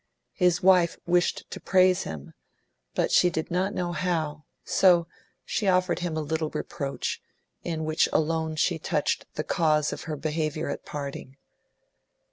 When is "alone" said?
8.11-8.55